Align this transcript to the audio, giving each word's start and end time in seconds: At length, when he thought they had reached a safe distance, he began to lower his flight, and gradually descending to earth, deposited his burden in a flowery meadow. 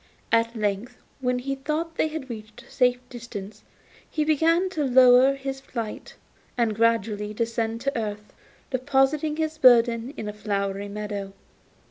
At 0.31 0.55
length, 0.55 0.97
when 1.19 1.37
he 1.37 1.53
thought 1.53 1.93
they 1.95 2.07
had 2.07 2.27
reached 2.27 2.63
a 2.63 2.71
safe 2.71 2.97
distance, 3.07 3.63
he 4.09 4.23
began 4.25 4.67
to 4.71 4.83
lower 4.83 5.35
his 5.35 5.59
flight, 5.61 6.15
and 6.57 6.73
gradually 6.73 7.35
descending 7.35 7.77
to 7.81 7.95
earth, 7.95 8.33
deposited 8.71 9.37
his 9.37 9.59
burden 9.59 10.15
in 10.17 10.27
a 10.27 10.33
flowery 10.33 10.89
meadow. 10.89 11.33